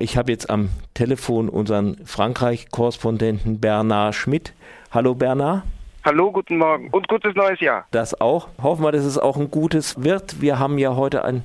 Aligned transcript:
Ich 0.00 0.16
habe 0.16 0.30
jetzt 0.30 0.48
am 0.48 0.68
Telefon 0.94 1.48
unseren 1.48 1.96
Frankreich-Korrespondenten 2.04 3.58
Bernard 3.58 4.14
Schmidt. 4.14 4.52
Hallo 4.92 5.14
Bernard. 5.14 5.64
Hallo, 6.04 6.30
guten 6.30 6.58
Morgen 6.58 6.88
und 6.90 7.08
gutes 7.08 7.34
neues 7.34 7.58
Jahr. 7.58 7.84
Das 7.90 8.20
auch. 8.20 8.48
Hoffen 8.62 8.84
wir, 8.84 8.92
dass 8.92 9.04
es 9.04 9.18
auch 9.18 9.36
ein 9.36 9.50
gutes 9.50 10.02
wird. 10.02 10.40
Wir 10.40 10.60
haben 10.60 10.78
ja 10.78 10.94
heute 10.94 11.24
ein 11.24 11.44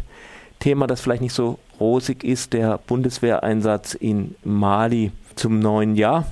Thema, 0.59 0.85
das 0.85 1.01
vielleicht 1.01 1.23
nicht 1.23 1.33
so 1.33 1.57
rosig 1.79 2.23
ist, 2.23 2.53
der 2.53 2.77
Bundeswehreinsatz 2.77 3.95
in 3.95 4.35
Mali 4.43 5.11
zum 5.35 5.57
neuen 5.57 5.95
Jahr. 5.95 6.25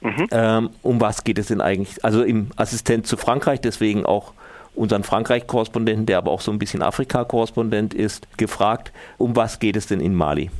Mhm. 0.00 0.28
Ähm, 0.30 0.70
um 0.82 1.00
was 1.00 1.24
geht 1.24 1.38
es 1.38 1.48
denn 1.48 1.60
eigentlich? 1.60 2.04
Also 2.04 2.22
im 2.22 2.50
Assistent 2.54 3.08
zu 3.08 3.16
Frankreich, 3.16 3.60
deswegen 3.60 4.06
auch 4.06 4.32
unseren 4.76 5.02
Frankreich-Korrespondenten, 5.02 6.06
der 6.06 6.18
aber 6.18 6.30
auch 6.30 6.40
so 6.40 6.52
ein 6.52 6.60
bisschen 6.60 6.82
Afrika-Korrespondent 6.82 7.94
ist, 7.94 8.28
gefragt, 8.38 8.92
um 9.18 9.34
was 9.34 9.58
geht 9.58 9.76
es 9.76 9.88
denn 9.88 9.98
in 9.98 10.14
Mali? 10.14 10.52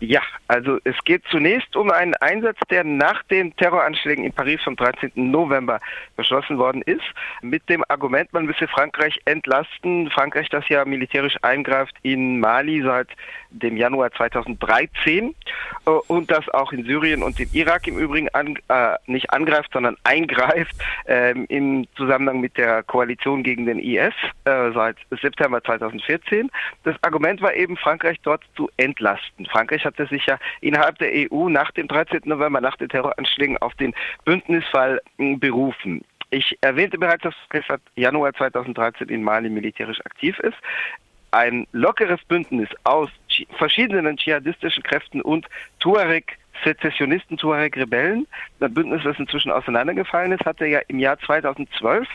Ja, 0.00 0.22
also 0.46 0.78
es 0.84 0.94
geht 1.04 1.24
zunächst 1.28 1.74
um 1.74 1.90
einen 1.90 2.14
Einsatz, 2.14 2.58
der 2.70 2.84
nach 2.84 3.24
den 3.24 3.56
Terroranschlägen 3.56 4.24
in 4.24 4.32
Paris 4.32 4.62
vom 4.62 4.76
13. 4.76 5.10
November 5.16 5.80
beschlossen 6.16 6.56
worden 6.56 6.82
ist, 6.82 7.02
mit 7.42 7.68
dem 7.68 7.82
Argument, 7.88 8.32
man 8.32 8.46
müsse 8.46 8.68
Frankreich 8.68 9.18
entlasten. 9.24 10.08
Frankreich, 10.10 10.48
das 10.50 10.68
ja 10.68 10.84
militärisch 10.84 11.36
eingreift 11.42 11.96
in 12.02 12.38
Mali 12.38 12.80
seit 12.82 13.08
dem 13.50 13.76
Januar 13.76 14.12
2013 14.12 15.34
äh, 15.86 15.90
und 15.90 16.30
das 16.30 16.48
auch 16.50 16.72
in 16.72 16.84
Syrien 16.84 17.22
und 17.24 17.40
im 17.40 17.48
Irak 17.52 17.88
im 17.88 17.98
Übrigen 17.98 18.28
an, 18.30 18.56
äh, 18.68 18.94
nicht 19.06 19.32
angreift, 19.32 19.70
sondern 19.72 19.96
eingreift 20.04 20.76
äh, 21.06 21.32
im 21.48 21.88
Zusammenhang 21.96 22.40
mit 22.40 22.56
der 22.56 22.84
Koalition 22.84 23.42
gegen 23.42 23.66
den 23.66 23.80
IS 23.80 24.14
äh, 24.44 24.70
seit 24.72 24.96
September 25.20 25.62
2014. 25.62 26.50
Das 26.84 26.94
Argument 27.02 27.40
war 27.42 27.54
eben, 27.54 27.76
Frankreich 27.76 28.18
dort 28.22 28.44
zu 28.54 28.70
entlasten. 28.76 29.46
Frankreich 29.46 29.84
hatte 29.88 30.06
sich 30.06 30.24
ja 30.26 30.38
innerhalb 30.60 30.98
der 30.98 31.10
EU 31.12 31.48
nach 31.48 31.70
dem 31.72 31.88
13. 31.88 32.22
November, 32.24 32.60
nach 32.60 32.76
den 32.76 32.88
Terroranschlägen 32.88 33.58
auf 33.58 33.74
den 33.74 33.94
Bündnisfall 34.24 35.00
hm, 35.16 35.40
berufen. 35.40 36.04
Ich 36.30 36.56
erwähnte 36.60 36.98
bereits, 36.98 37.22
dass 37.22 37.34
seit 37.50 37.80
Januar 37.96 38.34
2013 38.34 39.08
in 39.08 39.22
Mali 39.22 39.48
militärisch 39.48 40.00
aktiv 40.04 40.38
ist. 40.40 40.56
Ein 41.30 41.66
lockeres 41.72 42.22
Bündnis 42.24 42.68
aus 42.84 43.10
verschiedenen 43.56 44.16
dschihadistischen 44.16 44.82
Kräften 44.82 45.20
und 45.22 45.46
Tuareg 45.78 46.38
Sezessionisten 46.64 47.36
Tuareg-Rebellen. 47.36 48.26
Das 48.60 48.72
Bündnis, 48.72 49.02
das 49.04 49.18
inzwischen 49.18 49.50
auseinandergefallen 49.50 50.32
ist, 50.32 50.44
hatte 50.44 50.66
ja 50.66 50.80
im 50.88 50.98
Jahr 50.98 51.18
2012 51.18 52.06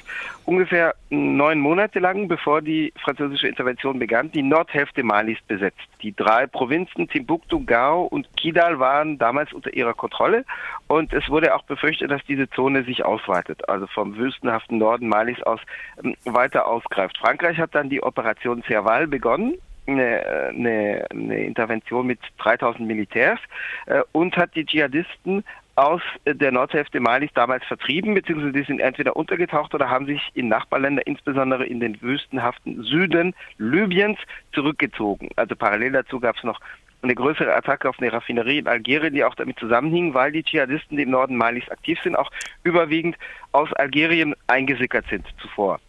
ungefähr 0.46 0.96
neun 1.10 1.60
Monate 1.60 2.00
lang, 2.00 2.28
bevor 2.28 2.62
die 2.62 2.94
französische 3.04 3.48
Intervention 3.48 4.00
begann, 4.00 4.32
die 4.32 4.44
Nordhälfte 4.44 5.04
Malis 5.04 5.40
besetzt. 5.48 5.80
Die 6.02 6.16
drei 6.16 6.48
Provinzen 6.48 7.08
Timbuktu, 7.08 7.64
Gao 7.66 8.04
und 8.04 8.28
Kidal 8.36 8.80
waren 8.80 9.18
damals 9.18 9.54
unter 9.54 9.74
ihrer 9.74 9.94
Kontrolle 9.94 10.46
und 10.88 11.14
es 11.14 11.30
wurde 11.30 11.56
auch 11.56 11.64
befürchtet, 11.64 12.12
dass 12.12 12.24
diese 12.26 12.50
Zone 12.50 12.84
sich 12.84 13.06
ausweitet, 13.06 13.68
also 13.70 13.88
vom 13.88 14.18
wüstenhaften 14.18 14.78
Norden 14.78 15.08
Malis 15.08 15.42
aus 15.44 15.60
ähm, 16.04 16.16
weiter 16.26 16.68
ausgreift. 16.68 17.18
Frankreich 17.18 17.58
hat 17.58 17.74
dann 17.76 17.90
die 17.90 18.04
Operation 18.04 18.64
Serval 18.68 19.08
begonnen 19.08 19.56
eine, 19.88 20.50
eine, 20.50 21.06
eine 21.10 21.44
Intervention 21.44 22.08
mit 22.08 22.20
3000 22.40 22.88
Militärs 22.88 23.40
äh, 23.86 24.02
und 24.12 24.36
hat 24.38 24.56
die 24.56 24.66
Dschihadisten 24.66 25.44
aus 25.76 26.02
der 26.26 26.52
Nordhälfte 26.52 27.00
Malis 27.00 27.32
damals 27.34 27.66
vertrieben, 27.66 28.14
beziehungsweise 28.14 28.54
die 28.54 28.64
sind 28.64 28.80
entweder 28.80 29.16
untergetaucht 29.16 29.74
oder 29.74 29.90
haben 29.90 30.06
sich 30.06 30.22
in 30.36 30.48
Nachbarländer, 30.48 31.06
insbesondere 31.08 31.66
in 31.66 31.80
den 31.80 32.00
wüstenhaften 32.02 32.84
Süden 32.84 33.34
Libyens, 33.58 34.20
zurückgezogen. 34.54 35.30
Also 35.36 35.56
parallel 35.56 35.94
dazu 35.94 36.20
gab 36.20 36.38
es 36.38 36.44
noch 36.44 36.60
eine 37.02 37.16
größere 37.16 37.54
Attacke 37.54 37.90
auf 37.90 38.00
eine 38.00 38.14
Raffinerie 38.14 38.60
in 38.60 38.68
Algerien, 38.68 39.14
die 39.14 39.24
auch 39.24 39.36
damit 39.36 39.60
zusammenhing, 39.60 40.14
weil 40.14 40.32
die 40.32 40.44
Dschihadisten, 40.44 40.96
die 40.96 41.04
im 41.04 41.10
Norden 41.10 41.36
Malis 41.36 41.70
aktiv 41.70 42.00
sind, 42.02 42.16
auch 42.16 42.32
überwiegend 42.64 43.18
aus 43.52 43.72
Algerien 43.74 44.36
eingesickert 44.48 45.06
sind 45.10 45.26
zuvor. 45.42 45.80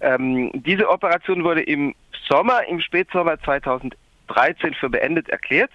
Ähm, 0.00 0.50
diese 0.52 0.88
Operation 0.88 1.44
wurde 1.44 1.62
im 1.62 1.94
Sommer, 2.28 2.64
im 2.66 2.80
Spätsommer 2.80 3.40
2013 3.40 4.74
für 4.74 4.90
beendet 4.90 5.28
erklärt 5.28 5.70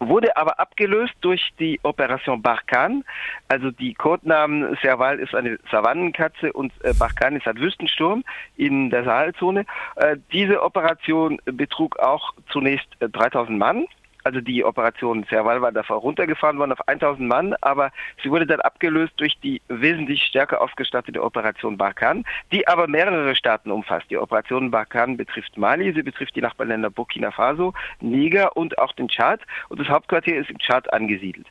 wurde 0.00 0.36
aber 0.36 0.60
abgelöst 0.60 1.14
durch 1.20 1.50
die 1.58 1.80
Operation 1.82 2.42
Barkan. 2.42 3.04
Also 3.48 3.70
die 3.70 3.94
Codenamen 3.94 4.76
Serval 4.80 5.18
ist 5.18 5.34
eine 5.34 5.58
Savannenkatze 5.70 6.52
und 6.52 6.72
äh, 6.82 6.92
Barkan 6.94 7.36
ist 7.36 7.46
ein 7.46 7.58
Wüstensturm 7.58 8.24
in 8.56 8.90
der 8.90 9.04
Sahelzone. 9.04 9.66
Äh, 9.96 10.16
diese 10.32 10.62
Operation 10.62 11.40
betrug 11.44 11.98
auch 11.98 12.32
zunächst 12.50 12.88
äh, 13.00 13.08
3000 13.08 13.58
Mann 13.58 13.86
also 14.28 14.42
die 14.42 14.62
Operation 14.62 15.24
Serval 15.30 15.62
war 15.62 15.72
davor 15.72 15.96
runtergefahren 15.96 16.58
worden 16.58 16.72
auf 16.72 16.86
1000 16.86 17.26
Mann, 17.26 17.54
aber 17.62 17.90
sie 18.22 18.30
wurde 18.30 18.46
dann 18.46 18.60
abgelöst 18.60 19.14
durch 19.16 19.40
die 19.40 19.62
wesentlich 19.68 20.22
stärker 20.22 20.60
ausgestattete 20.60 21.22
Operation 21.22 21.78
Barkan, 21.78 22.26
die 22.52 22.68
aber 22.68 22.88
mehrere 22.88 23.34
Staaten 23.34 23.70
umfasst. 23.70 24.10
Die 24.10 24.18
Operation 24.18 24.70
Barkan 24.70 25.16
betrifft 25.16 25.56
Mali, 25.56 25.94
sie 25.94 26.02
betrifft 26.02 26.36
die 26.36 26.42
Nachbarländer 26.42 26.90
Burkina 26.90 27.30
Faso, 27.30 27.72
Niger 28.02 28.54
und 28.54 28.76
auch 28.76 28.92
den 28.92 29.08
Tschad 29.08 29.40
und 29.70 29.80
das 29.80 29.88
Hauptquartier 29.88 30.36
ist 30.36 30.50
im 30.50 30.58
Tschad 30.58 30.92
angesiedelt. 30.92 31.46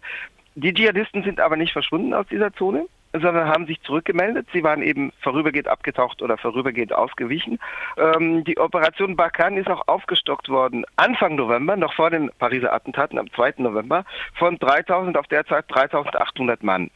Die 0.54 0.72
Dschihadisten 0.72 1.24
sind 1.24 1.40
aber 1.40 1.58
nicht 1.58 1.74
verschwunden 1.74 2.14
aus 2.14 2.28
dieser 2.28 2.54
Zone 2.54 2.86
sondern 3.22 3.47
haben 3.47 3.67
sich 3.67 3.81
zurückgemeldet. 3.81 4.47
Sie 4.53 4.63
waren 4.63 4.81
eben 4.81 5.11
vorübergehend 5.22 5.67
abgetaucht 5.67 6.22
oder 6.22 6.38
vorübergehend 6.38 6.94
ausgewichen. 6.94 7.59
Ähm, 7.97 8.44
die 8.44 8.57
Operation 8.57 9.16
Barkan 9.16 9.57
ist 9.57 9.69
auch 9.69 9.88
aufgestockt 9.88 10.50
worden 10.50 10.85
Anfang 10.95 11.35
November, 11.35 11.75
noch 11.75 11.94
vor 11.94 12.09
den 12.09 12.29
Pariser 12.39 12.73
Attentaten 12.73 13.19
am 13.19 13.31
2. 13.31 13.55
November, 13.57 14.05
von 14.35 14.57
3000 14.57 15.17
auf 15.17 15.28
derzeit 15.28 15.66
3800 15.69 16.63
Mann. 16.63 16.89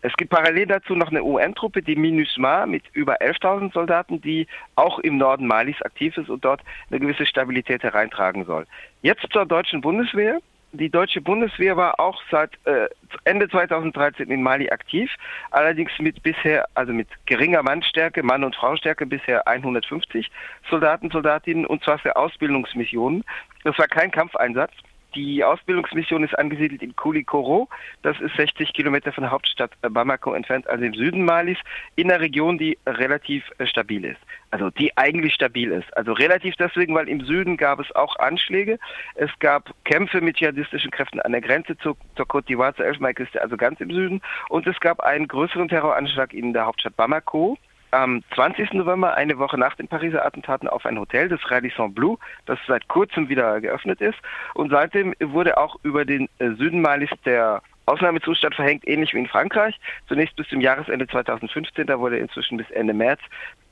Es 0.00 0.12
gibt 0.16 0.30
parallel 0.30 0.66
dazu 0.66 0.94
noch 0.94 1.10
eine 1.10 1.24
UN-Truppe, 1.24 1.82
die 1.82 1.96
MINUSMA, 1.96 2.66
mit 2.66 2.84
über 2.92 3.20
11.000 3.20 3.72
Soldaten, 3.72 4.20
die 4.20 4.46
auch 4.76 5.00
im 5.00 5.16
Norden 5.16 5.46
Malis 5.46 5.82
aktiv 5.82 6.16
ist 6.16 6.30
und 6.30 6.44
dort 6.44 6.60
eine 6.88 7.00
gewisse 7.00 7.26
Stabilität 7.26 7.82
hereintragen 7.82 8.44
soll. 8.44 8.66
Jetzt 9.02 9.26
zur 9.32 9.44
deutschen 9.44 9.80
Bundeswehr 9.80 10.38
die 10.72 10.90
deutsche 10.90 11.20
Bundeswehr 11.20 11.76
war 11.76 11.98
auch 11.98 12.20
seit 12.30 12.50
äh, 12.64 12.88
Ende 13.24 13.48
2013 13.48 14.30
in 14.30 14.42
Mali 14.42 14.70
aktiv, 14.70 15.10
allerdings 15.50 15.92
mit 15.98 16.22
bisher, 16.22 16.66
also 16.74 16.92
mit 16.92 17.08
geringer 17.26 17.62
Mannstärke, 17.62 18.22
Mann- 18.22 18.44
und 18.44 18.54
Frauenstärke 18.54 19.06
bisher 19.06 19.46
150 19.46 20.30
Soldaten, 20.68 21.10
Soldatinnen 21.10 21.66
und 21.66 21.82
zwar 21.82 21.98
für 21.98 22.16
Ausbildungsmissionen. 22.16 23.24
Das 23.64 23.78
war 23.78 23.86
kein 23.86 24.10
Kampfeinsatz. 24.10 24.72
Die 25.14 25.42
Ausbildungsmission 25.42 26.22
ist 26.22 26.38
angesiedelt 26.38 26.82
in 26.82 26.94
Koulikoro. 26.94 27.68
Das 28.02 28.20
ist 28.20 28.36
60 28.36 28.72
Kilometer 28.74 29.10
von 29.12 29.22
der 29.22 29.30
Hauptstadt 29.30 29.72
Bamako 29.80 30.34
entfernt, 30.34 30.68
also 30.68 30.84
im 30.84 30.94
Süden 30.94 31.24
Malis, 31.24 31.58
in 31.96 32.10
einer 32.10 32.20
Region, 32.20 32.58
die 32.58 32.78
relativ 32.86 33.44
äh, 33.58 33.66
stabil 33.66 34.04
ist. 34.04 34.20
Also 34.50 34.70
die 34.70 34.96
eigentlich 34.96 35.34
stabil 35.34 35.72
ist. 35.72 35.94
Also 35.96 36.12
relativ 36.12 36.56
deswegen, 36.56 36.94
weil 36.94 37.08
im 37.08 37.22
Süden 37.22 37.56
gab 37.56 37.80
es 37.80 37.94
auch 37.96 38.16
Anschläge. 38.18 38.78
Es 39.14 39.30
gab 39.38 39.72
Kämpfe 39.84 40.20
mit 40.20 40.36
dschihadistischen 40.36 40.90
Kräften 40.90 41.20
an 41.20 41.32
der 41.32 41.40
Grenze 41.40 41.76
zur, 41.78 41.96
zur 42.16 42.26
Côte 42.26 42.46
d'Ivoire, 42.46 42.74
zur 42.76 42.86
Elfenbeinküste, 42.86 43.40
also 43.40 43.56
ganz 43.56 43.80
im 43.80 43.90
Süden. 43.90 44.20
Und 44.50 44.66
es 44.66 44.78
gab 44.80 45.00
einen 45.00 45.26
größeren 45.26 45.68
Terroranschlag 45.68 46.34
in 46.34 46.52
der 46.52 46.66
Hauptstadt 46.66 46.96
Bamako 46.96 47.56
am 47.90 48.22
20. 48.34 48.74
November, 48.74 49.14
eine 49.14 49.38
Woche 49.38 49.58
nach 49.58 49.74
den 49.76 49.88
Pariser 49.88 50.24
Attentaten, 50.24 50.68
auf 50.68 50.84
ein 50.86 50.98
Hotel, 50.98 51.28
das 51.28 51.40
Radisson 51.50 51.94
Blue, 51.94 52.18
das 52.46 52.58
seit 52.66 52.88
kurzem 52.88 53.28
wieder 53.28 53.60
geöffnet 53.60 54.00
ist. 54.00 54.18
Und 54.54 54.70
seitdem 54.70 55.14
wurde 55.20 55.56
auch 55.56 55.76
über 55.82 56.04
den 56.04 56.28
äh, 56.38 56.50
Süden 56.52 56.80
Malis 56.80 57.10
der 57.24 57.62
Ausnahmezustand 57.86 58.54
verhängt, 58.54 58.86
ähnlich 58.86 59.14
wie 59.14 59.18
in 59.18 59.28
Frankreich. 59.28 59.78
Zunächst 60.08 60.36
bis 60.36 60.48
zum 60.48 60.60
Jahresende 60.60 61.06
2015, 61.06 61.86
da 61.86 61.98
wurde 61.98 62.18
inzwischen 62.18 62.58
bis 62.58 62.70
Ende 62.70 62.92
März 62.92 63.20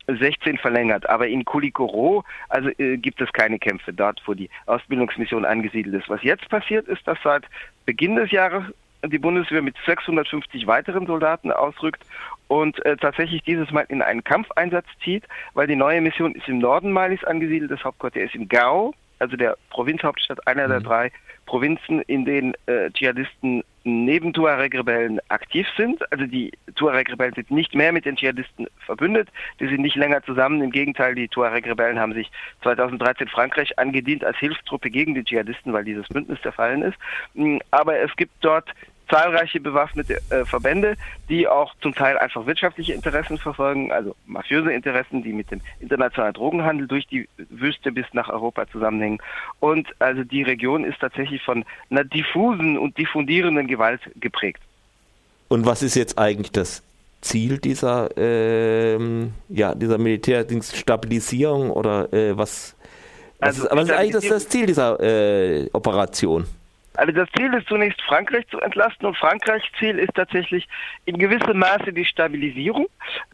16 0.06 0.58
verlängert. 0.58 1.08
Aber 1.08 1.26
in 1.28 1.44
Kulikoro 1.44 2.24
also 2.48 2.70
äh, 2.78 2.96
gibt 2.96 3.20
es 3.20 3.32
keine 3.32 3.58
Kämpfe 3.58 3.92
dort, 3.92 4.22
wo 4.26 4.34
die 4.34 4.48
Ausbildungsmission 4.66 5.44
angesiedelt 5.44 6.02
ist. 6.02 6.08
Was 6.08 6.22
jetzt 6.22 6.48
passiert 6.48 6.88
ist, 6.88 7.06
dass 7.06 7.18
seit 7.22 7.44
Beginn 7.84 8.16
des 8.16 8.30
Jahres 8.30 8.64
die 9.08 9.18
Bundeswehr 9.18 9.62
mit 9.62 9.76
650 9.86 10.66
weiteren 10.66 11.06
Soldaten 11.06 11.52
ausrückt 11.52 12.04
und 12.48 12.84
äh, 12.84 12.96
tatsächlich 12.96 13.42
dieses 13.42 13.70
Mal 13.70 13.86
in 13.88 14.02
einen 14.02 14.24
Kampfeinsatz 14.24 14.86
zieht, 15.02 15.24
weil 15.54 15.66
die 15.66 15.76
neue 15.76 16.00
Mission 16.00 16.34
ist 16.34 16.48
im 16.48 16.58
Norden 16.58 16.92
Malis 16.92 17.24
angesiedelt, 17.24 17.70
das 17.70 17.84
Hauptquartier 17.84 18.24
ist 18.24 18.34
in 18.34 18.48
Gao, 18.48 18.94
also 19.18 19.36
der 19.36 19.56
Provinzhauptstadt, 19.70 20.46
einer 20.46 20.66
mhm. 20.66 20.70
der 20.70 20.80
drei 20.80 21.12
Provinzen, 21.46 22.02
in 22.02 22.24
denen 22.24 22.54
äh, 22.66 22.90
Dschihadisten 22.90 23.62
neben 23.84 24.32
Tuareg-Rebellen 24.32 25.20
aktiv 25.28 25.66
sind. 25.76 26.00
Also 26.12 26.26
die 26.26 26.50
Tuareg-Rebellen 26.74 27.34
sind 27.34 27.52
nicht 27.52 27.74
mehr 27.74 27.92
mit 27.92 28.04
den 28.04 28.16
Dschihadisten 28.16 28.66
verbündet. 28.84 29.28
Die 29.60 29.68
sind 29.68 29.80
nicht 29.80 29.94
länger 29.94 30.22
zusammen. 30.24 30.60
Im 30.60 30.72
Gegenteil, 30.72 31.14
die 31.14 31.28
Tuareg-Rebellen 31.28 32.00
haben 32.00 32.12
sich 32.12 32.30
2013 32.62 33.28
Frankreich 33.28 33.78
angedient 33.78 34.24
als 34.24 34.36
Hilfstruppe 34.38 34.90
gegen 34.90 35.14
die 35.14 35.24
Dschihadisten, 35.24 35.72
weil 35.72 35.84
dieses 35.84 36.08
Bündnis 36.08 36.42
zerfallen 36.42 36.82
ist. 36.82 36.98
Mm, 37.34 37.58
aber 37.70 38.00
es 38.00 38.14
gibt 38.16 38.32
dort 38.40 38.68
zahlreiche 39.08 39.60
bewaffnete 39.60 40.20
äh, 40.30 40.44
Verbände, 40.44 40.96
die 41.28 41.46
auch 41.48 41.74
zum 41.80 41.94
Teil 41.94 42.18
einfach 42.18 42.46
wirtschaftliche 42.46 42.92
Interessen 42.92 43.38
verfolgen, 43.38 43.92
also 43.92 44.14
mafiöse 44.26 44.72
Interessen, 44.72 45.22
die 45.22 45.32
mit 45.32 45.50
dem 45.50 45.60
internationalen 45.80 46.34
Drogenhandel 46.34 46.86
durch 46.86 47.06
die 47.06 47.28
Wüste 47.50 47.92
bis 47.92 48.06
nach 48.12 48.28
Europa 48.28 48.66
zusammenhängen. 48.68 49.18
Und 49.60 49.88
also 50.00 50.24
die 50.24 50.42
Region 50.42 50.84
ist 50.84 51.00
tatsächlich 51.00 51.42
von 51.42 51.64
einer 51.90 52.04
diffusen 52.04 52.78
und 52.78 52.98
diffundierenden 52.98 53.66
Gewalt 53.66 54.00
geprägt. 54.16 54.60
Und 55.48 55.64
was 55.64 55.82
ist 55.82 55.94
jetzt 55.94 56.18
eigentlich 56.18 56.52
das 56.52 56.82
Ziel 57.20 57.58
dieser, 57.58 58.10
ähm, 58.16 59.32
ja, 59.48 59.74
dieser 59.74 59.98
Militärdienststabilisierung 59.98 61.70
oder 61.70 62.12
äh, 62.12 62.36
was, 62.36 62.74
was, 63.38 63.48
also, 63.48 63.64
ist, 63.64 63.76
was 63.76 63.84
ist 63.84 63.94
eigentlich 63.94 64.12
das, 64.12 64.28
das 64.28 64.48
Ziel 64.48 64.66
dieser 64.66 65.00
äh, 65.00 65.68
Operation? 65.72 66.46
Also 66.96 67.12
das 67.12 67.28
Ziel 67.36 67.52
ist 67.54 67.68
zunächst 67.68 68.00
Frankreich 68.02 68.46
zu 68.48 68.60
entlasten. 68.60 69.06
Und 69.06 69.16
Frankreichs 69.16 69.66
Ziel 69.78 69.98
ist 69.98 70.14
tatsächlich 70.14 70.66
in 71.04 71.18
gewissem 71.18 71.58
Maße 71.58 71.92
die 71.92 72.04
Stabilisierung, 72.04 72.86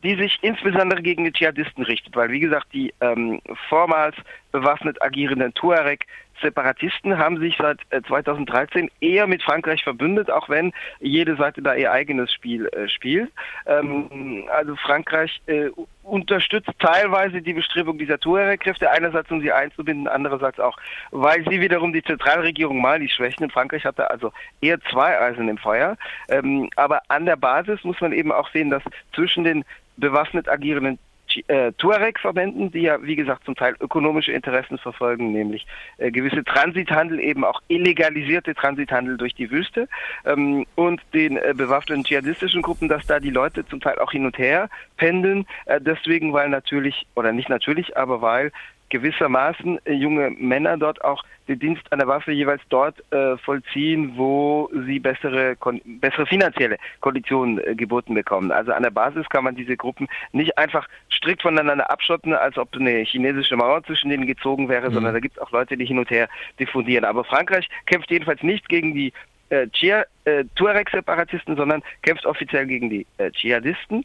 die 0.03 0.17
sich 0.17 0.39
insbesondere 0.43 1.03
gegen 1.03 1.25
die 1.25 1.33
Dschihadisten 1.33 1.85
richtet, 1.85 2.15
weil 2.17 2.31
wie 2.31 2.41
gesagt 2.41 2.69
die 2.73 2.93
ähm, 3.01 3.41
vormals 3.69 4.17
bewaffnet 4.53 5.03
agierenden 5.03 5.53
Tuareg 5.55 6.07
Separatisten 6.41 7.19
haben 7.19 7.39
sich 7.39 7.57
seit 7.59 7.81
2013 8.09 8.89
äh, 8.89 8.91
eher 9.01 9.27
mit 9.27 9.43
Frankreich 9.43 9.83
verbündet, 9.83 10.31
auch 10.31 10.49
wenn 10.49 10.73
jede 11.01 11.37
Seite 11.37 11.63
da 11.63 11.75
ihr 11.75 11.93
eigenes 11.93 12.33
Spiel 12.33 12.67
äh, 12.69 12.89
spielt. 12.89 13.31
Ähm, 13.67 14.45
also 14.53 14.77
Frankreich 14.77 15.41
äh, 15.47 15.71
unterstützt 16.03 16.71
teilweise 16.79 17.41
die 17.41 17.55
Bestrebung 17.55 17.97
dieser 17.97 18.19
Tuareg-Kräfte, 18.19 18.91
einerseits 18.91 19.31
um 19.31 19.41
sie 19.41 19.53
einzubinden, 19.53 20.09
andererseits 20.09 20.59
auch, 20.59 20.77
weil 21.11 21.45
sie 21.49 21.61
wiederum 21.61 21.93
die 21.93 22.03
Zentralregierung 22.03 22.81
Mali 22.81 23.09
schwächen. 23.09 23.45
Und 23.45 23.53
Frankreich 23.53 23.85
hatte 23.85 24.11
also 24.11 24.33
eher 24.61 24.81
zwei 24.91 25.19
Eisen 25.21 25.49
im 25.49 25.59
Feuer. 25.59 25.97
Ähm, 26.29 26.69
aber 26.77 27.03
an 27.09 27.27
der 27.27 27.37
Basis 27.37 27.85
muss 27.85 28.01
man 28.01 28.13
eben 28.13 28.33
auch 28.33 28.51
sehen, 28.51 28.71
dass 28.71 28.83
zwischen 29.15 29.45
den 29.45 29.65
bewaffnet 29.97 30.49
agierenden 30.49 30.99
äh, 31.49 31.73
Tuareg-Verbänden, 31.73 32.71
die 32.71 32.83
ja, 32.83 33.03
wie 33.03 33.17
gesagt, 33.17 33.45
zum 33.45 33.55
Teil 33.55 33.75
ökonomische 33.81 34.33
Interessen 34.33 34.79
verfolgen, 34.79 35.33
nämlich 35.33 35.67
äh, 35.99 36.11
gewisse 36.11 36.45
Transithandel, 36.45 37.21
eben 37.21 37.45
auch 37.45 37.61
illegalisierte 37.69 38.55
Transithandel 38.55 39.17
durch 39.17 39.35
die 39.35 39.51
Wüste 39.51 39.89
ähm, 40.25 40.67
und 40.75 41.01
den 41.15 41.37
äh, 41.37 41.55
bewaffneten 41.57 42.05
dschihadistischen 42.05 42.63
Gruppen, 42.63 42.89
dass 42.89 43.07
da 43.07 43.21
die 43.21 43.31
Leute 43.31 43.67
zum 43.67 43.81
Teil 43.81 43.99
auch 43.99 44.13
hin 44.13 44.27
und 44.27 44.39
her 44.39 44.69
pendeln. 44.97 45.47
Äh, 45.67 45.81
deswegen, 45.81 46.33
weil 46.33 46.49
natürlich, 46.49 47.07
oder 47.15 47.33
nicht 47.33 47.49
natürlich, 47.49 47.97
aber 47.97 48.23
weil 48.23 48.53
gewissermaßen 48.93 49.81
äh, 49.87 49.93
junge 49.95 50.31
Männer 50.39 50.77
dort 50.77 51.03
auch 51.03 51.25
den 51.49 51.59
Dienst 51.59 51.83
an 51.91 51.99
der 51.99 52.09
Waffe 52.09 52.31
jeweils 52.31 52.61
dort 52.69 53.03
äh, 53.11 53.39
vollziehen, 53.39 54.13
wo 54.17 54.71
sie 54.87 55.01
bessere, 55.01 55.57
bessere 55.85 56.27
finanzielle 56.27 56.77
Konditionen 57.01 57.59
äh, 57.59 57.75
geboten 57.75 58.13
bekommen. 58.13 58.53
Also 58.53 58.73
an 58.73 58.83
der 58.83 58.91
Basis 58.91 59.27
kann 59.31 59.45
man 59.45 59.57
diese 59.57 59.79
Gruppen 59.79 60.09
nicht 60.33 60.59
einfach 60.59 60.87
strikt 61.11 61.41
voneinander 61.41 61.91
abschotten, 61.91 62.35
als 62.35 62.59
ob 62.59 62.77
eine 62.77 63.01
chinesische 63.05 63.57
Mauer 63.57 63.83
zwischen 63.83 64.11
denen 64.11 64.27
gezogen 64.27 64.69
wäre, 64.69 64.91
mhm. 64.91 64.95
sondern 64.95 65.15
da 65.15 65.21
gibt 65.21 65.39
es 65.39 65.43
auch 65.43 65.51
Leute, 65.53 65.79
die 65.79 65.87
hin 65.87 65.99
und 65.99 66.11
her 66.11 66.29
diffundieren. 66.61 67.07
Aber 67.07 67.25
Frankreich 67.25 67.69
kämpft 67.87 68.11
jedenfalls 68.11 68.43
nicht 68.43 68.69
gegen 68.69 68.95
die 68.95 69.15
äh, 69.53 70.05
äh, 70.25 70.45
Tuareg-Separatisten, 70.55 71.57
sondern 71.57 71.83
kämpft 72.03 72.25
offiziell 72.27 72.67
gegen 72.67 72.89
die 72.89 73.07
äh, 73.19 73.31
Dschihadisten. 73.31 74.05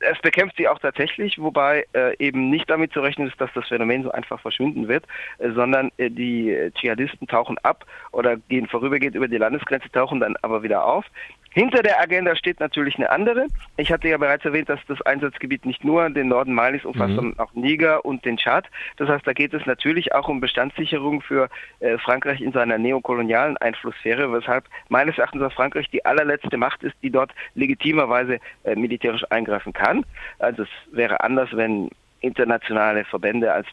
Es 0.00 0.18
bekämpft 0.22 0.56
sie 0.56 0.68
auch 0.68 0.78
tatsächlich, 0.78 1.38
wobei 1.38 1.84
äh, 1.92 2.16
eben 2.18 2.50
nicht 2.50 2.70
damit 2.70 2.92
zu 2.92 3.00
rechnen 3.00 3.28
ist, 3.28 3.40
dass 3.40 3.50
das 3.54 3.68
Phänomen 3.68 4.04
so 4.04 4.10
einfach 4.12 4.40
verschwinden 4.40 4.88
wird, 4.88 5.04
äh, 5.38 5.50
sondern 5.50 5.90
äh, 5.98 6.10
die 6.10 6.50
äh, 6.50 6.70
Dschihadisten 6.70 7.26
tauchen 7.26 7.58
ab 7.58 7.84
oder 8.12 8.36
gehen 8.36 8.66
vorübergehend 8.66 9.16
über 9.16 9.28
die 9.28 9.38
Landesgrenze, 9.38 9.90
tauchen 9.90 10.20
dann 10.20 10.36
aber 10.42 10.62
wieder 10.62 10.84
auf. 10.84 11.04
Hinter 11.52 11.82
der 11.82 12.00
Agenda 12.00 12.36
steht 12.36 12.60
natürlich 12.60 12.96
eine 12.96 13.10
andere. 13.10 13.46
Ich 13.76 13.90
hatte 13.90 14.08
ja 14.08 14.18
bereits 14.18 14.44
erwähnt, 14.44 14.68
dass 14.68 14.78
das 14.86 15.02
Einsatzgebiet 15.02 15.66
nicht 15.66 15.84
nur 15.84 16.08
den 16.08 16.28
Norden 16.28 16.54
Malis 16.54 16.84
umfasst, 16.84 17.10
mhm. 17.10 17.16
sondern 17.16 17.38
auch 17.40 17.52
Niger 17.54 18.04
und 18.04 18.24
den 18.24 18.36
Tschad. 18.36 18.66
Das 18.98 19.08
heißt, 19.08 19.26
da 19.26 19.32
geht 19.32 19.52
es 19.52 19.66
natürlich 19.66 20.14
auch 20.14 20.28
um 20.28 20.40
Bestandssicherung 20.40 21.22
für 21.22 21.48
äh, 21.80 21.98
Frankreich 21.98 22.40
in 22.40 22.52
seiner 22.52 22.78
neokolonialen 22.78 23.56
Einflusssphäre, 23.56 24.32
weshalb 24.32 24.66
meines 24.88 25.18
Erachtens 25.18 25.42
auch 25.42 25.52
Frankreich 25.52 25.90
die 25.90 26.04
allerletzte 26.04 26.56
Macht 26.56 26.84
ist, 26.84 26.94
die 27.02 27.10
dort 27.10 27.32
legitimerweise 27.56 28.38
äh, 28.62 28.76
militärisch 28.76 29.24
eingreifen 29.30 29.72
kann. 29.72 30.04
Also 30.38 30.62
es 30.62 30.68
wäre 30.92 31.24
anders, 31.24 31.48
wenn 31.52 31.90
internationale 32.20 33.04
Verbände 33.04 33.52
als 33.52 33.66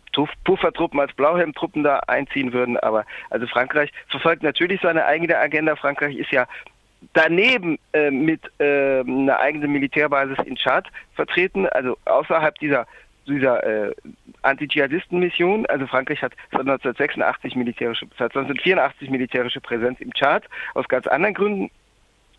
Puffertruppen, 0.45 0.99
als 0.99 1.13
Blauhelmtruppen 1.13 1.83
da 1.83 1.99
einziehen 2.07 2.53
würden. 2.53 2.77
Aber 2.77 3.05
also 3.29 3.45
Frankreich 3.45 3.91
verfolgt 4.07 4.41
natürlich 4.41 4.81
seine 4.81 5.05
eigene 5.05 5.37
Agenda. 5.37 5.75
Frankreich 5.75 6.15
ist 6.15 6.31
ja 6.31 6.47
daneben 7.13 7.77
äh, 7.93 8.11
mit 8.11 8.41
äh, 8.59 8.99
einer 9.01 9.39
eigenen 9.39 9.71
Militärbasis 9.71 10.37
in 10.45 10.55
Tschad 10.55 10.87
vertreten, 11.15 11.67
also 11.67 11.97
außerhalb 12.05 12.57
dieser 12.59 12.87
dieser 13.27 13.61
äh, 13.63 13.93
Anti-Dschihadisten-Mission. 14.41 15.65
Also 15.65 15.85
Frankreich 15.87 16.21
hat 16.21 16.33
seit 16.51 16.61
1986 16.61 17.55
militärische, 17.55 18.05
seit 18.17 18.35
1984 18.35 19.09
militärische 19.09 19.61
Präsenz 19.61 19.99
im 19.99 20.13
Tschad 20.13 20.45
aus 20.73 20.87
ganz 20.87 21.07
anderen 21.07 21.35
Gründen. 21.35 21.71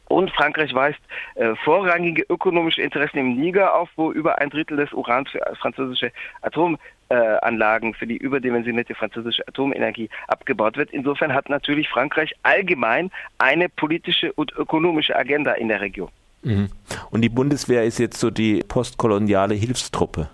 Und 0.08 0.30
Frankreich 0.30 0.72
weist 0.72 1.00
äh, 1.34 1.54
vorrangige 1.56 2.24
ökonomische 2.30 2.80
Interessen 2.80 3.18
im 3.18 3.36
Niger 3.36 3.74
auf, 3.74 3.90
wo 3.96 4.10
über 4.10 4.38
ein 4.38 4.48
Drittel 4.48 4.78
des 4.78 4.92
Urans 4.92 5.30
für 5.30 5.40
französische 5.60 6.12
Atomanlagen, 6.40 6.78
äh, 7.08 7.94
für 7.94 8.06
die 8.06 8.16
überdimensionierte 8.16 8.94
französische 8.94 9.46
Atomenergie 9.46 10.08
abgebaut 10.26 10.76
wird. 10.76 10.90
Insofern 10.90 11.32
hat 11.32 11.48
natürlich 11.48 11.88
Frankreich 11.88 12.34
allgemein 12.42 13.10
eine 13.38 13.68
politische 13.68 14.32
und 14.32 14.52
ökonomische 14.52 15.16
Agenda 15.16 15.52
in 15.52 15.68
der 15.68 15.80
Region. 15.80 16.10
Mhm. 16.42 16.68
Und 17.10 17.22
die 17.22 17.28
Bundeswehr 17.28 17.84
ist 17.84 17.98
jetzt 17.98 18.18
so 18.18 18.30
die 18.30 18.60
postkoloniale 18.66 19.54
Hilfstruppe. 19.54 20.28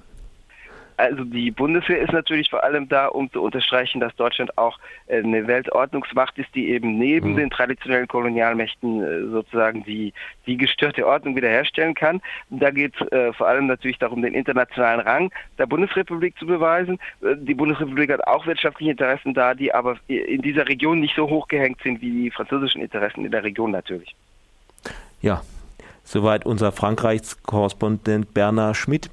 Also 0.96 1.24
die 1.24 1.50
Bundeswehr 1.50 2.00
ist 2.00 2.12
natürlich 2.12 2.50
vor 2.50 2.62
allem 2.62 2.88
da, 2.88 3.06
um 3.06 3.30
zu 3.32 3.42
unterstreichen, 3.42 4.00
dass 4.00 4.14
Deutschland 4.14 4.56
auch 4.56 4.78
äh, 5.06 5.18
eine 5.18 5.46
Weltordnungsmacht 5.46 6.38
ist, 6.38 6.54
die 6.54 6.68
eben 6.68 6.98
neben 6.98 7.32
mhm. 7.32 7.36
den 7.36 7.50
traditionellen 7.50 8.06
Kolonialmächten 8.06 9.02
äh, 9.02 9.26
sozusagen 9.28 9.84
die, 9.84 10.12
die 10.46 10.56
gestörte 10.56 11.06
Ordnung 11.06 11.34
wiederherstellen 11.34 11.94
kann. 11.94 12.20
Da 12.50 12.70
geht 12.70 12.94
es 13.00 13.12
äh, 13.12 13.32
vor 13.32 13.48
allem 13.48 13.66
natürlich 13.66 13.98
darum, 13.98 14.22
den 14.22 14.34
internationalen 14.34 15.00
Rang 15.00 15.32
der 15.58 15.66
Bundesrepublik 15.66 16.38
zu 16.38 16.46
beweisen. 16.46 16.98
Die 17.20 17.54
Bundesrepublik 17.54 18.12
hat 18.12 18.26
auch 18.26 18.46
wirtschaftliche 18.46 18.92
Interessen 18.92 19.34
da, 19.34 19.54
die 19.54 19.74
aber 19.74 19.96
in 20.06 20.42
dieser 20.42 20.68
Region 20.68 21.00
nicht 21.00 21.16
so 21.16 21.28
hochgehängt 21.28 21.80
sind 21.82 22.00
wie 22.00 22.10
die 22.10 22.30
französischen 22.30 22.80
Interessen 22.80 23.24
in 23.24 23.30
der 23.30 23.42
Region 23.42 23.70
natürlich. 23.70 24.14
Ja, 25.20 25.42
soweit 26.04 26.46
unser 26.46 26.70
Frankreichs-Korrespondent 26.70 28.34
Bernhard 28.34 28.76
Schmidt. 28.76 29.10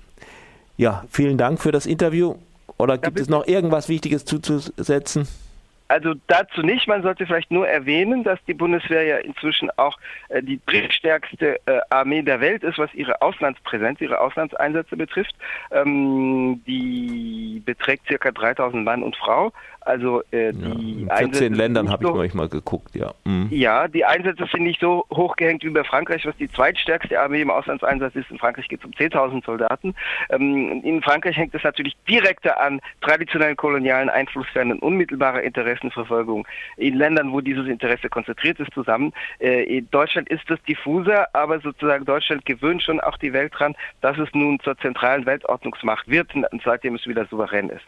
Ja, 0.81 1.03
vielen 1.11 1.37
Dank 1.37 1.61
für 1.61 1.71
das 1.71 1.85
Interview. 1.85 2.37
Oder 2.79 2.97
gibt 2.97 3.19
ja, 3.19 3.21
es 3.21 3.29
noch 3.29 3.45
irgendwas 3.45 3.87
Wichtiges 3.87 4.25
zuzusetzen? 4.25 5.27
Also 5.89 6.15
dazu 6.25 6.61
nicht. 6.63 6.87
Man 6.87 7.03
sollte 7.03 7.27
vielleicht 7.27 7.51
nur 7.51 7.67
erwähnen, 7.67 8.23
dass 8.23 8.39
die 8.47 8.55
Bundeswehr 8.55 9.03
ja 9.03 9.17
inzwischen 9.17 9.69
auch 9.77 9.99
äh, 10.29 10.41
die 10.41 10.59
drittstärkste 10.65 11.59
äh, 11.67 11.81
Armee 11.91 12.23
der 12.23 12.41
Welt 12.41 12.63
ist, 12.63 12.79
was 12.79 12.91
ihre 12.95 13.21
Auslandspräsenz, 13.21 14.01
ihre 14.01 14.19
Auslandseinsätze 14.19 14.97
betrifft. 14.97 15.35
Ähm, 15.69 16.63
die 16.65 17.61
beträgt 17.63 18.07
circa 18.07 18.31
3000 18.31 18.83
Mann 18.83 19.03
und 19.03 19.15
Frau. 19.15 19.53
Also 19.81 20.21
äh, 20.31 20.53
die 20.53 21.05
ja, 21.07 21.17
in 21.17 21.31
14 21.33 21.53
Ländern 21.55 21.89
habe 21.89 22.25
ich 22.25 22.33
mal 22.35 22.47
geguckt, 22.47 22.95
ja. 22.95 23.13
Mhm. 23.25 23.47
Ja, 23.49 23.87
die 23.87 24.05
Einsätze 24.05 24.45
sind 24.51 24.63
nicht 24.63 24.79
so 24.79 25.05
hochgehängt 25.11 25.63
wie 25.63 25.69
bei 25.69 25.83
Frankreich, 25.83 26.25
was 26.25 26.35
die 26.37 26.49
zweitstärkste 26.49 27.19
Armee 27.19 27.41
im 27.41 27.49
Auslandseinsatz 27.49 28.15
ist. 28.15 28.29
In 28.29 28.37
Frankreich 28.37 28.67
geht 28.67 28.79
es 28.79 28.85
um 28.85 28.91
10.000 28.91 29.43
Soldaten. 29.43 29.95
Ähm, 30.29 30.81
in 30.83 31.01
Frankreich 31.01 31.35
hängt 31.35 31.55
es 31.55 31.63
natürlich 31.63 31.95
direkter 32.07 32.61
an 32.61 32.79
traditionellen 33.01 33.55
kolonialen 33.55 34.09
Einflusssphären 34.09 34.71
und 34.71 34.83
unmittelbarer 34.83 35.41
Interessenverfolgung 35.41 36.47
in 36.77 36.95
Ländern, 36.95 37.31
wo 37.31 37.41
dieses 37.41 37.67
Interesse 37.67 38.09
konzentriert 38.09 38.59
ist, 38.59 38.71
zusammen. 38.73 39.13
Äh, 39.39 39.63
in 39.63 39.89
Deutschland 39.89 40.29
ist 40.29 40.47
das 40.47 40.61
diffuser, 40.63 41.27
aber 41.33 41.59
sozusagen 41.59 42.05
Deutschland 42.05 42.45
gewöhnt 42.45 42.83
schon 42.83 42.99
auch 42.99 43.17
die 43.17 43.33
Welt 43.33 43.53
dran, 43.57 43.75
dass 44.01 44.17
es 44.19 44.29
nun 44.33 44.59
zur 44.59 44.77
zentralen 44.77 45.25
Weltordnungsmacht 45.25 46.07
wird, 46.07 46.29
seitdem 46.63 46.95
es 46.95 47.07
wieder 47.07 47.25
souverän 47.25 47.69
ist. 47.69 47.85